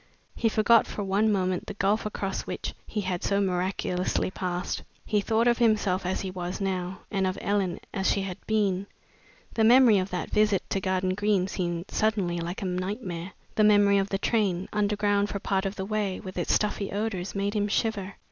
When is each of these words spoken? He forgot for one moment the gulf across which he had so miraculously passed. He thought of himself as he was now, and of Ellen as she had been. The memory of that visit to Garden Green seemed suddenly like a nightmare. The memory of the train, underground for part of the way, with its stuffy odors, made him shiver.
He 0.33 0.49
forgot 0.49 0.87
for 0.87 1.03
one 1.03 1.31
moment 1.31 1.67
the 1.67 1.75
gulf 1.75 2.07
across 2.07 2.47
which 2.47 2.73
he 2.87 3.01
had 3.01 3.23
so 3.23 3.39
miraculously 3.39 4.31
passed. 4.31 4.81
He 5.05 5.21
thought 5.21 5.45
of 5.47 5.59
himself 5.59 6.07
as 6.07 6.21
he 6.21 6.31
was 6.31 6.59
now, 6.59 7.01
and 7.11 7.27
of 7.27 7.37
Ellen 7.39 7.79
as 7.93 8.09
she 8.11 8.23
had 8.23 8.43
been. 8.47 8.87
The 9.53 9.63
memory 9.63 9.99
of 9.99 10.09
that 10.09 10.31
visit 10.31 10.67
to 10.71 10.81
Garden 10.81 11.13
Green 11.13 11.47
seemed 11.47 11.91
suddenly 11.91 12.39
like 12.39 12.63
a 12.63 12.65
nightmare. 12.65 13.33
The 13.53 13.63
memory 13.63 13.99
of 13.99 14.09
the 14.09 14.17
train, 14.17 14.67
underground 14.73 15.29
for 15.29 15.37
part 15.37 15.67
of 15.67 15.75
the 15.75 15.85
way, 15.85 16.19
with 16.19 16.35
its 16.35 16.51
stuffy 16.53 16.91
odors, 16.91 17.35
made 17.35 17.53
him 17.53 17.67
shiver. 17.67 18.15